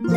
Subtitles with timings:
[0.00, 0.12] 皆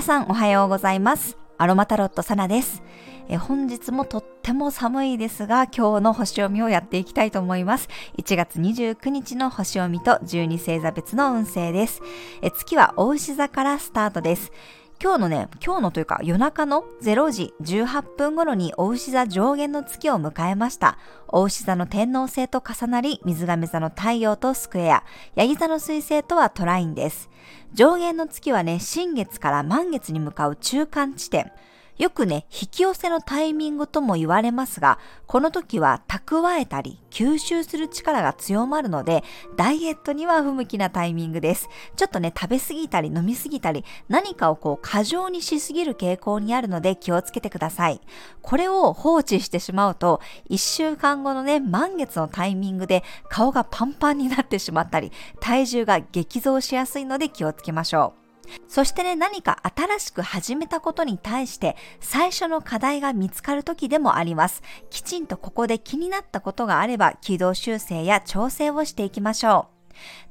[0.00, 1.36] さんおはようございます。
[1.58, 2.82] アロマタロットサナです。
[3.28, 7.90] え本日もとっても寒いですが今日の星読みをやっていきたいと思います。
[8.16, 12.00] 1月29日の星読みと12星座別の運勢です。
[12.40, 14.52] え月は大牛座からスタートです。
[15.00, 20.98] 今日のね、今日のというか夜中の0時18分頃にお牛座上限の月を迎えました。
[21.28, 25.04] お牛座の天皇星と重なり、水亀座の太陽とスクエア、
[25.36, 27.30] ヤギ座の水星とはトラインです。
[27.74, 31.52] 上限の月はね、新月から満月に向かう中間地点。
[31.98, 39.24] よくね、引き寄せのタイミングとも言われますが、この時は蓄えたり吸収する力が強まるので、
[39.56, 41.68] ダイエットには不向きなタイミングです。
[41.96, 48.00] ちょっとね、食べ過ぎたり飲み過ぎたり、何かをこう過剰にしすぎる傾向にあるので気をつけてください。
[48.42, 50.20] これを放置してしまうと、
[50.50, 58.27] 1週間後のね、満月のタイミングで顔がパンパンになってしまったり、体重が激増しやすいので気をつけましょう。
[58.66, 64.62] そしてね、何か新しく始めたことに対して最初の課題が見つかる時でもあります。
[64.90, 69.77] きちんとここで気になったことがあれば軌道修正や調整をしていきましょう。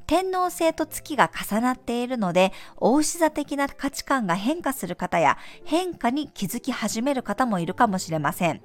[0.08, 8.62] 天皇星と月が重なっているので、大牛座的な価値観が変化する方や変化に気づき始める方もいるかもしれません。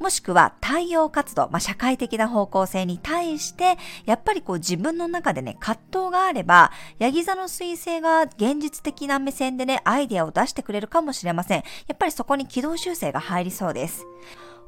[0.00, 11.62] もしくは太陽活動、まあ、社会的な方向性に対して、やっぱりこう自分の中でね、葛藤があれば、ヤギ座の彗星が現実的な目線でね、アイデアを出してくれるかもしれません。
[11.86, 14.04] やっぱりそこに軌道修正が入りそうです。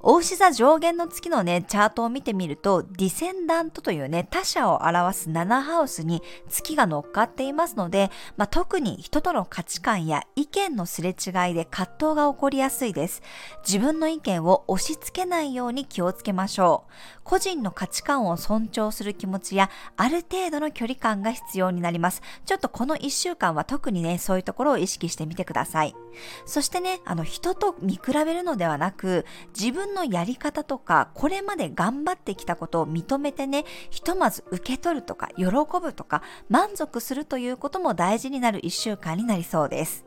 [0.04, 13.22] 大牛座上限の月のね、チャートを見てみると、ディセンダントというね、他者を表す7ハウスに月が乗っかっていますので、まあ、特に人との価値観や意見のすれ違いで葛藤が起こりやすいです。
[13.64, 17.20] 自分の意見を押し付けないように気をつけましょう。
[17.22, 22.22] 個人の価値観を尊重する気持ちや、ある程度の距離感が必要になります。
[22.44, 25.94] ちょっとこの1週間は特にね、そういうところを意識してみてください。
[26.44, 29.24] そしてね、あの、人と見比べるのではなく、
[29.56, 35.44] 自分のやり方とか、これまで頑張ってきたことを認めてね、ひとまず受け取るとか、喜
[35.80, 40.04] ぶとか、満足するということも大事になる1週間になりそうです。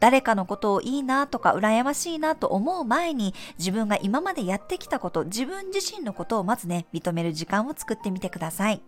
[0.00, 8.82] 誰かのことをいいなとか羨ましいなと思う前に自分が今までやってきたこと、自分自身のことをまずね、認める時間を作ってみてください。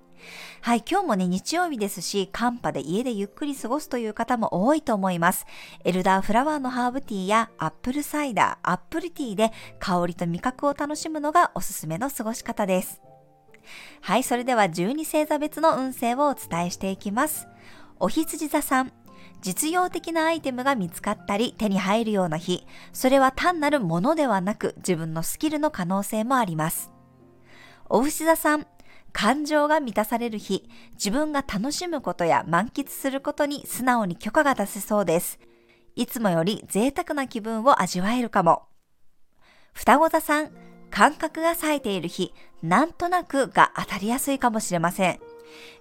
[0.63, 5.47] はい、今日もね、日曜日ですし、寒波で家でゆっくり過ごすという方も多いと思います。
[5.85, 13.01] エルダーフラワーのハーブティーやアップルサイダー、アップルティーで香りと味覚を楽しむのがおすすめの過ごし方です。
[14.03, 17.49] はい、それでは12星座別の運勢をお伝えしていきます。
[17.99, 18.93] お羊座さん、
[19.43, 26.91] 実用的なアイテムが見つかったり手に入るような日、それは単なるものではなく自分のスキルの可能性もあります。
[27.89, 28.67] お牛座さん、
[29.13, 35.39] 感情が満たされる日、自分が楽しむことや満喫することに素直に許可が出せそうです。
[35.97, 38.63] いつもより贅沢な気分を味わえるかも。
[39.73, 40.51] 双子座さん、
[40.91, 42.33] 感覚が冴えている日、
[42.63, 45.21] なんとなくが当たりやすいかもしれません。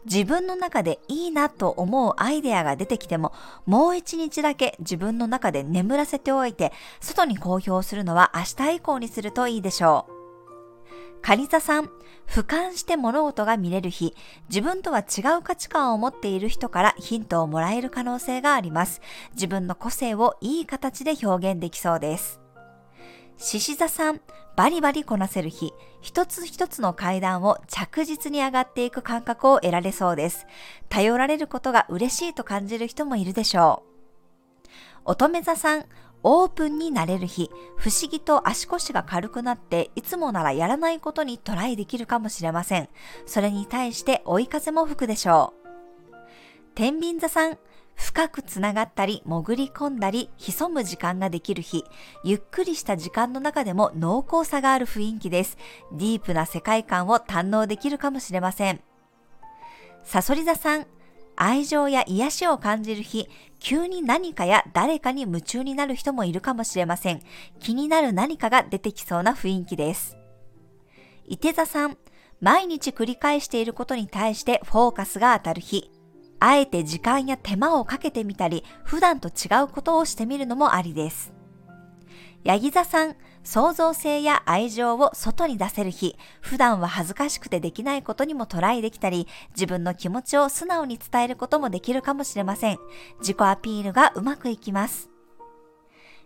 [0.06, 3.34] 自分の中でいいなと思うアイデアが出てきても、
[3.66, 10.19] もう一日だけ自分の中で眠らせておいて、外に公表するのは明日以降にするといいでしょう。
[11.22, 11.86] カニ座さん、
[12.28, 14.16] 俯瞰して物事が見れる日、
[14.50, 19.02] 自分とは違う価値観を持っている人からヒントをもらえる可能性があります。
[19.34, 22.40] 自分の個性をいい形で表現できそうです。
[23.38, 24.22] 獅子座さん、
[24.56, 30.46] バリバリこなせる日、一つ一つの階段を着実に上がっていく感覚を得られそうです。
[30.90, 33.90] 頼られることが嬉しいと感じる人もいるでしょう。
[35.06, 35.86] 乙女座さん、
[36.24, 42.90] オープンになれる日、不思議と足腰が軽くなって、いつもならやらないことにトライできるかもしれません。
[43.26, 46.16] それに対して追い風も吹くでしょう。
[46.76, 47.58] 天秤座さん、
[47.96, 51.84] 深くつながったり、潜り込んだり、潜む時間ができる日、
[52.24, 55.58] ゆっくりした時間の中でも濃厚さがある雰囲気です。
[55.92, 58.82] ディープな世界観を堪能できるかもしれません。
[60.04, 60.88] サソリ座さん、
[61.42, 67.22] 愛情や癒しを感じる日、急に何かや誰かに夢中になる人もいるかもしれません。
[67.62, 70.18] 気になる何かが出てきそうな雰囲気です。
[71.26, 71.98] 伊手座さん、
[72.42, 75.90] 毎日繰り返していることに対してフォーカスが当たる日、
[76.42, 81.32] あえて時間や手間をかけてみたり、普段と違うことをしてみるのもありです。
[82.44, 92.80] ヤギ座さん、創造性や愛情を外に出せる日、普段は恥ずかしくてできないことにもトライできたり、自分の気持ちを素直に伝えることもできるかもしれません。
[93.20, 95.10] 自己アピールがうまくいきます。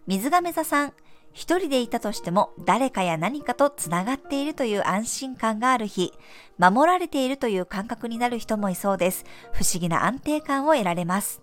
[0.05, 0.93] 水亀座さん、
[1.31, 6.13] 一人でいたとしても誰かや何かとつながっているという安心感がある日、
[6.57, 9.25] 守られているという感覚になる人もいそうです。
[9.51, 11.41] 不思議な安定感を得られます。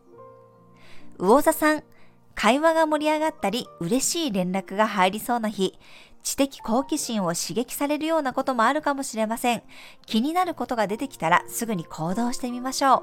[1.18, 1.82] 魚座さん、
[2.34, 5.78] 会話が盛り上がったり嬉しい連絡が入りそうな日、
[6.22, 9.62] 知的好奇心を刺激されるようなこともあるかもしれません。
[10.06, 13.02] 気になることが出てきたらすぐに行動してみましょう。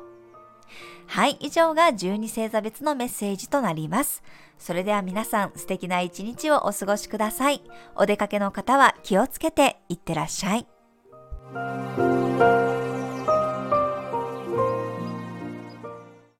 [1.07, 4.21] はい、以上が12星座別のメッセージとなります。
[4.59, 7.63] それでは皆さん素敵な一日をお過ごしください。
[7.95, 10.67] お出かけの方は気をつけていってらっしゃい。